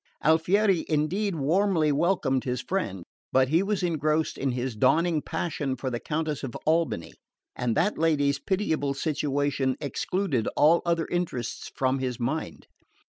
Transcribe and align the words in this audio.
Alfieri, 0.23 0.83
indeed, 0.89 1.35
warmly 1.35 1.91
welcomed 1.91 2.43
his 2.43 2.59
friend; 2.59 3.03
but 3.31 3.49
he 3.49 3.61
was 3.61 3.83
engrossed 3.83 4.35
in 4.35 4.49
his 4.53 4.75
dawning 4.75 5.21
passion 5.21 5.75
for 5.75 5.91
the 5.91 5.99
Countess 5.99 6.41
of 6.41 6.55
Albany, 6.65 7.13
and 7.55 7.77
that 7.77 7.99
lady's 7.99 8.39
pitiable 8.39 8.95
situation 8.95 9.75
excluded 9.79 10.49
all 10.57 10.81
other 10.87 11.05
interests 11.11 11.71
from 11.75 11.99
his 11.99 12.19
mind. 12.19 12.65